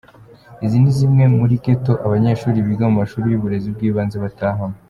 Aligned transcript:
Izi 0.65 0.77
ni 0.79 0.91
zimwe 0.97 1.23
muri 1.37 1.55
"ghetto" 1.63 1.93
abanyeshuri 2.05 2.65
biga 2.67 2.85
mu 2.91 2.95
mashuri 3.01 3.25
y’uburezi 3.29 3.67
bw’ibanze 3.75 4.17
batahamo. 4.23 4.77